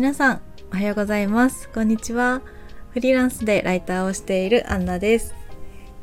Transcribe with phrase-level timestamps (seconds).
[0.00, 0.40] 皆さん
[0.72, 1.68] おはようございます。
[1.68, 2.40] こんにちは。
[2.92, 5.34] フリーランスでライターをしているアンナです。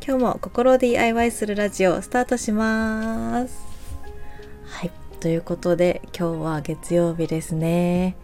[0.07, 3.57] 今日も心 DIY するラジオスタートします。
[4.65, 4.91] はい。
[5.20, 8.15] ということで今日は月曜日ですね。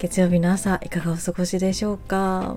[0.00, 2.56] 月曜日の朝いかがお過ごしでしょうか？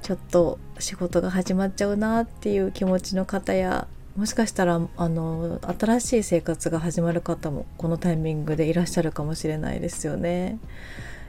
[0.00, 3.86] ちょっと仕事が始まっちゃうなっていう気持ちの方や
[4.16, 10.58] もしかしたらあの新しい生活が始まる方もこのタイミングでいらっしゃるかもしれないですよね。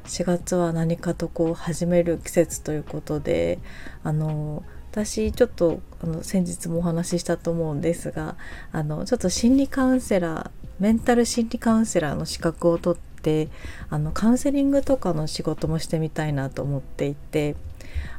[0.05, 3.59] 4月は何かとこう始める季節ということで
[4.03, 8.35] あの私ちょっとあの先日もお話ししたと思うんですが
[8.71, 13.49] あのちょっと心理カウンセラーメンタル心理カウンセラーの資格を取って
[13.89, 17.55] あのカウンセリングとかの仕事もしてみたいなと思っていて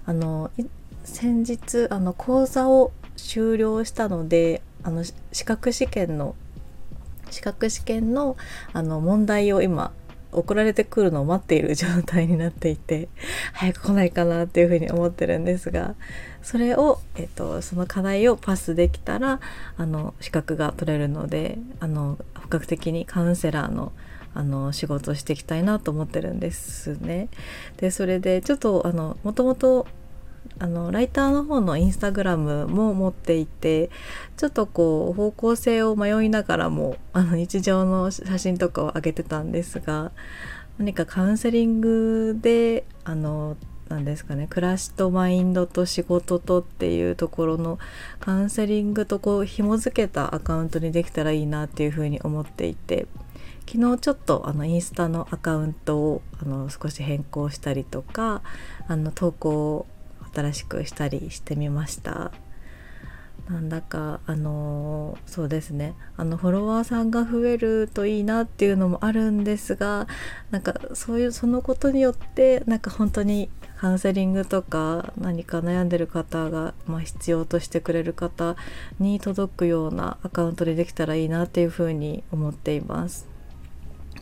[0.07, 0.51] あの
[1.05, 6.35] 先日あの講座を終了したのであの資格試験の
[7.31, 8.37] 資格試験の
[8.73, 9.93] あの問題を今
[10.35, 13.09] 送られてくるのを待っている状態になっていて
[13.53, 15.95] 早く来ないかなっていうふうに思ってるんですが
[16.43, 19.41] それを、えっと、その課題をパスできたら
[19.77, 23.93] あの資格が取れるのであの本格的にカウンセラーの
[24.37, 27.29] あの仕事をしていきたいなと思ってるんですね。
[27.77, 29.87] でそれでちょっとあのもともと
[30.59, 33.91] あのライターの方のインスタグラムも持っていて
[34.37, 40.13] ちょっとこう方向性を迷いながらもあの日常の写真とかを上げてたんですが
[40.79, 43.57] 何かカウンセリングであの
[43.89, 47.79] なんですかね暮らしとマインドと仕事とっていうところの
[48.21, 53.07] カウンセリングとこう紐付けたアカウントにできたらいいなっていうふうに思っていて
[53.67, 58.43] 昨日ちょっとあのインスタのアカウントをあの少し変更したりとか
[58.89, 59.87] あの投稿
[60.35, 62.33] 新しくしたりしてみました。
[63.49, 65.95] なんだかあのそうですね。
[66.17, 70.07] あのフォロワーさんが増えるといいなっていうのもあるんですが
[70.51, 78.57] なんかそういうそのことによってなんか本当にカウンセリングとか何か悩んでる方が、まあ、必要としてくれる方
[78.99, 83.29] に届くようなアカウントでできたらいいなっていうふうに思っています。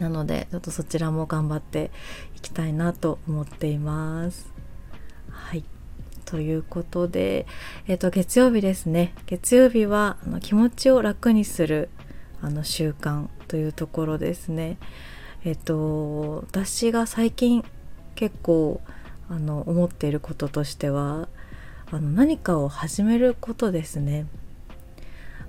[0.00, 1.92] なのでちょっとそちらも頑張って
[2.34, 4.52] いきたいなと思っています。
[5.30, 5.71] はい。
[6.32, 7.44] ということで、
[7.86, 9.12] えっ、ー、と、月曜日ですね。
[9.26, 11.90] 月曜日はあの気持ちを楽にする
[12.40, 14.78] あの習慣というところですね。
[15.44, 17.62] えっ、ー、と、私が最近
[18.14, 18.80] 結構
[19.28, 21.28] あの思っていることとしては
[21.90, 24.24] あの何かを始めることですね。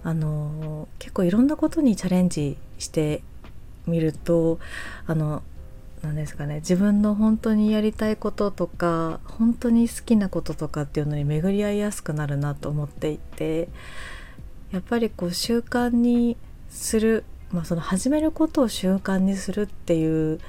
[0.03, 3.23] あの結構いろんなことにチャレンジして
[3.88, 4.59] みると
[5.07, 5.44] あの
[6.03, 13.69] なんですかね自分の本当にやりたいこととか本当に好きなこととかっていうのに巡り合いやすくなるなと思っていて
[14.72, 16.36] やっぱりこう習慣に
[16.69, 20.40] する、まあ、その始めることを習慣にするっていう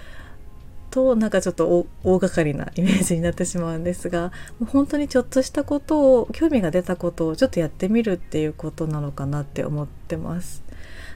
[0.91, 10.64] となんかちょっと大掛かりなイメージになってしまうんですがもう本当にちょっとしたことを興味が出たことをちょっとやってみるっていうことなのかなって思ってます。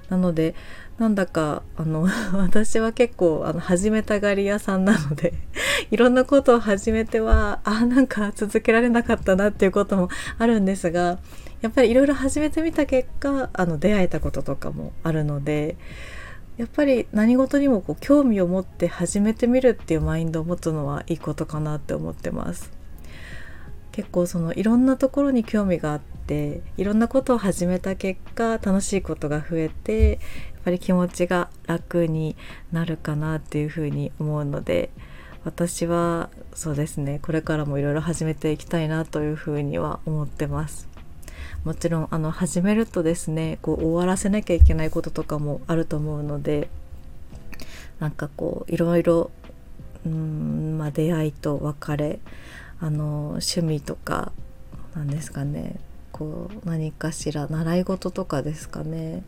[0.08, 0.54] なので
[0.98, 5.34] なんだかあの 私は結構あの始めたがり屋さんなので
[5.90, 10.08] いろんなことを始めてはあなんか続けられなかったなっていうことも
[10.38, 11.18] あるんですが
[11.60, 15.76] やっぱりいろいろ始めてみた結果あの出会えたこととかもあるので
[16.56, 22.77] やっぱり何事にもこう興味を持って始めてみるっていうマインドを持つのはいいことかなって思ってます。
[23.98, 30.20] 結構そのいろんなところに興味があっていろんなことを始めた結果楽しいことが増えてやっ
[30.64, 32.36] ぱり気持ちが楽に
[32.70, 34.90] なるかなっていうふうに思うので
[35.44, 40.88] 私はそうですねこれからもいろいろ始めていきたいなというふうには思ってます。
[41.64, 46.68] もちろんあの始めるとですねこう終わらせなきゃいけないこととかもあると思うので
[47.98, 49.32] なんかこういろいろ
[50.06, 52.20] うん、まあ、出会いと別れ
[52.80, 54.32] あの趣味とか
[54.94, 55.80] なんですかね
[56.12, 59.22] こう何かしら習い事とかですかね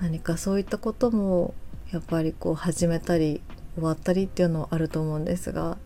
[0.00, 1.54] 何かそういったことも
[1.90, 3.42] やっぱりこう始めたり
[3.74, 5.76] 終わったりっていうのはあると思うんですが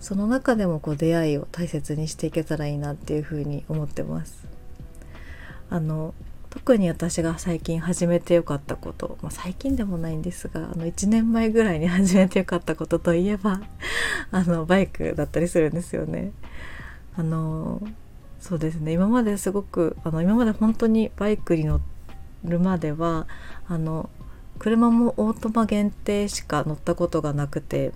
[0.00, 4.46] その中でもこう出会いを大切にしていけたらいいなっていうふうに思ってます。
[5.68, 6.14] あの
[6.50, 13.60] 特に私が最近始めてよかったこと、まあ、最近でもないんですがあの1年前ぐらいに始めてよかったことといえば
[14.32, 16.32] あのバイクだったりするんですよね。
[17.16, 17.80] あの
[18.40, 21.80] そうですね今まですごくあの今まで本当にバイクに乗
[22.44, 23.26] るまでは
[23.68, 24.08] あの
[24.58, 27.92] 車もオートマ限定しか乗ったことがなくて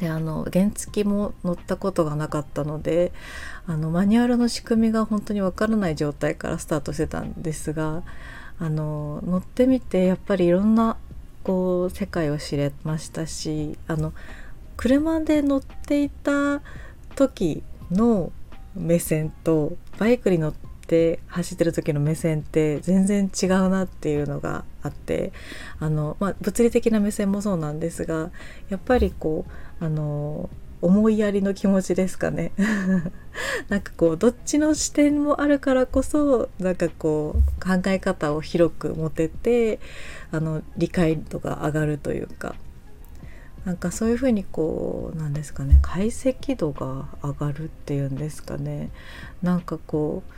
[0.00, 3.12] であの原付も乗ったことがなかったので
[3.66, 8.02] あのマニュアルの仕組みが本当にわからない状態からスタートしてたんですが
[8.58, 10.96] あの乗ってみてやっぱりいろんな
[11.42, 14.12] こう世界を知れましたしあの
[14.76, 16.62] 車で乗っていた
[17.14, 18.32] 時の
[18.74, 20.54] 目線とバイクに乗っ
[20.86, 25.32] て走ってる時の目線って全然違うなっていうのがあって
[25.78, 28.30] あの、まあ、物理的な目線もそうなんですが
[28.68, 29.52] やっぱりこう
[29.82, 30.48] あの
[30.80, 32.52] 思いやりの気持ちですかね。
[33.68, 39.80] なんかこうどっちの視点もあるからこそなんかこう考え方を広く持てて
[40.30, 42.54] あの理解度が上がるというか。
[43.64, 48.90] なんかそういうふうにこうなんですかね解析度が上がるっていうんですかね。
[49.40, 50.32] なんかこう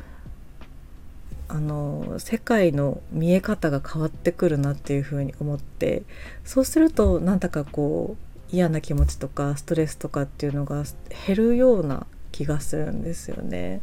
[1.48, 6.02] あの世界の見え方が変わってくるなっていうふうに思って
[6.44, 10.84] そうするとなんだかこう嫌な気持ちとかストレスとかっていうのが
[11.26, 13.80] 減るような気がするんですよね。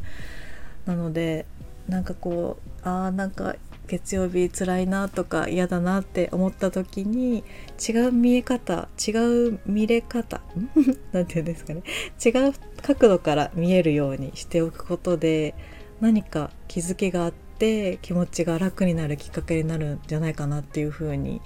[0.86, 1.46] なので
[1.88, 3.56] なんかこうあーなんか
[3.88, 7.44] 月曜日辛いなとか嫌だなって思った時に
[7.78, 9.12] 違う見え方違
[9.50, 10.42] う見れ方
[11.12, 11.84] 何て言うんですかね
[12.24, 15.56] 違う角度から見えるようにしておくことで
[16.00, 21.42] 何か気づきがあって気持ちが楽になるきっかけになるんじゃないかなっていうふうに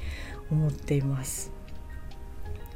[0.51, 1.54] 思っています。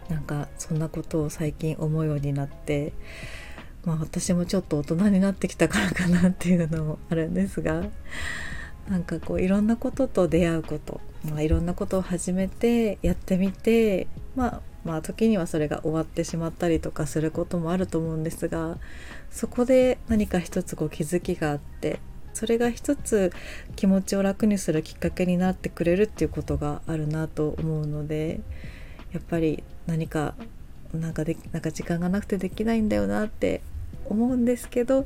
[0.09, 2.93] なんかそんなことを最近思うようになって
[3.85, 7.83] まあ私もちょっと大人になってきたからかなっていうのもあるんですが
[8.89, 18.77] なんかこういろんなことと出会うこと、まあ、いろんなことを始めてやってみて、まあ、まあ時にはそれが終わってしまったりとかすることもあると思うんですが
[19.29, 21.99] そこで何か一つこう気づきがあって
[22.33, 23.31] それが一つ
[23.75, 28.39] 気持ちを楽にするきっかけになってくれるっていうことがあるなと思うので
[29.11, 30.35] やっぱり何か
[30.93, 33.61] なんかでなんか時間がなくてできないんだよなって
[34.05, 35.05] 思うんですけど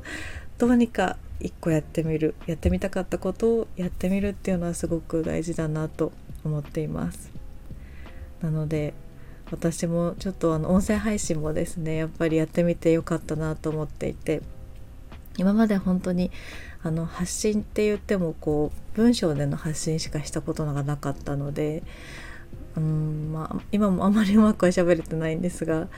[0.58, 6.12] どうにか一個やってみるやってみたかったことをやってみるっていうのはすごく大事だなと
[6.44, 7.30] 思っています。
[8.40, 8.94] なので
[9.50, 14.42] 私もちょっとあの音声配信もですねやっぱりやってみてよかったなと思っていて
[15.36, 16.30] 今まで本当に
[16.82, 21.82] あの発信って言ってもこう文章での発信しかしたことがなかったので
[22.76, 25.88] うんまあ今もあまりうまくは喋れてないんですが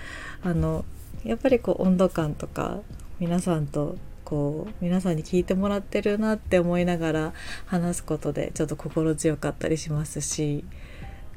[0.42, 0.84] あの
[1.24, 2.80] やっぱりこう温度感とか
[3.18, 7.32] 皆さんとこう皆さんに聞いてもらってるなって思いながら
[7.66, 10.64] 話すことでちょっと心強かったりしますし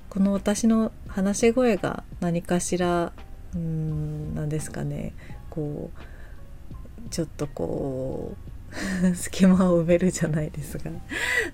[0.10, 3.14] この私の話し声が何かしら
[3.56, 5.14] うん何ですかね
[5.50, 8.36] こうちょっとこ
[9.04, 10.92] う 隙間を埋めるじゃないですが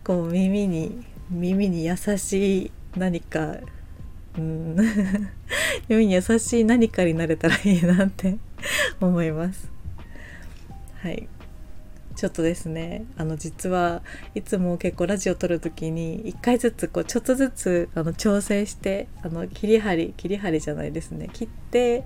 [0.04, 3.58] こう耳に耳に優しい何か
[4.38, 4.76] うん。
[5.90, 8.38] に優しい何かになれたらいいなって
[9.00, 9.70] 思います。
[11.02, 11.28] はい。
[12.16, 14.02] ちょっとですねあの実は
[14.36, 21.30] いつも結構ラジオ撮る時に1回ずつこうちょっとずつあの調整してあの切り張り切り張りじゃないですね。
[21.34, 22.06] 切って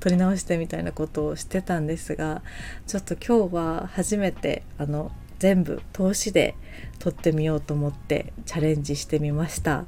[0.00, 2.42] 撮り直してみたいなことをしてたんですが
[2.86, 5.10] ちょっと今日は初めてあの
[5.40, 6.54] 全部通しで
[7.00, 9.86] 撮ってみようと思ってチャレンジしてみました。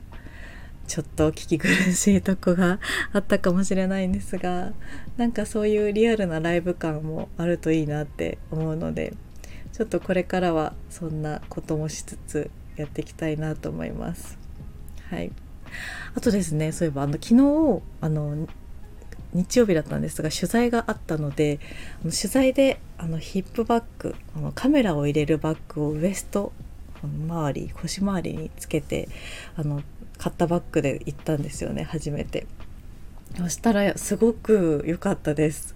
[0.90, 2.80] ちょっと聞き苦しいとこが
[3.12, 4.72] あったかもしれないんですが
[5.16, 9.14] なんかそういうリアルなライブ感もあるといいなって思うので
[9.72, 14.36] ちょっとこれからはそんなこともしつつやっていきたいなと思います。
[15.10, 15.30] はい、
[16.16, 18.48] あとですねそういえばあの昨日あの
[19.32, 21.60] 日曜日だったんですが取材があったので
[22.02, 26.52] あの取材であのヒップバッグあのカメラを入れるバッグをウエスト
[27.04, 29.08] 周り腰回りにつけて
[29.54, 29.82] あの
[30.20, 32.46] 買ったバッグで行ったんですよね初めて
[33.38, 35.74] そしたらすごく良かったです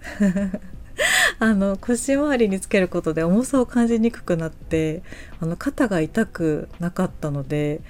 [1.39, 5.01] あの腰回りにつけることで重さを感じにくくなって
[5.39, 7.81] あの肩が痛くなかったので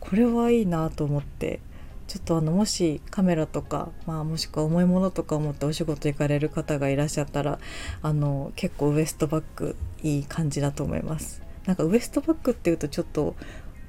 [0.00, 1.60] これはいいなと思って
[2.06, 7.58] ちょっとあのもしカメラとか、まあ、もしくは重いものとかを持ってお仕事行かれる方がいらっしゃったら
[8.00, 11.42] あの結構ウエストバッグいい感じだと思います。
[11.66, 13.36] なんかウエストバッグっていうとちょっと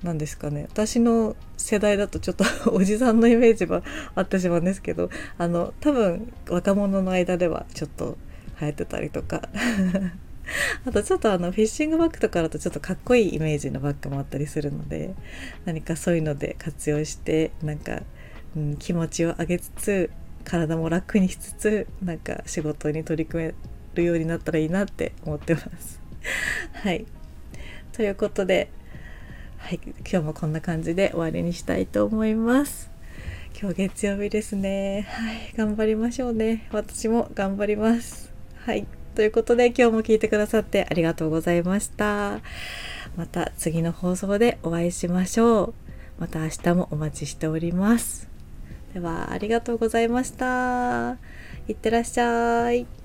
[0.04, 0.68] 何ですかね。
[0.72, 3.84] 私の世代だとちょっと おじさんのイメージは
[4.16, 8.18] あってしまうんですけどあの多分若者の間ではちょっと
[8.62, 9.50] 流行ってたりとか。
[10.84, 15.14] あとちょっとあのフィッシングバッグとかだとちょっとかっこいいイメージのバッグもあったりするので
[15.66, 18.02] 何かそういうので活用してなんか、
[18.58, 20.10] うん、気持ちを上げつつ
[20.44, 23.54] 体も楽にしつつなんか仕事に取り組め
[23.94, 26.02] るようになったらいいなって思ってます。
[26.74, 27.06] はい。
[27.92, 28.72] ということで
[29.60, 32.90] はい今日もこんな感じで終わりにしたいと思います。
[33.60, 35.06] 今日月曜日ですね。
[35.10, 36.68] はい頑張りましょうね。
[36.72, 38.34] 私も頑張ります。
[38.66, 42.40] はいということで今日も聞いてくださってありがとうございました。
[43.16, 45.74] また次の放送でお会いしましょう。
[46.20, 48.28] また明日もお待ちしております。
[48.94, 51.18] ではありがとうございました。
[51.68, 52.99] いってらっしゃい。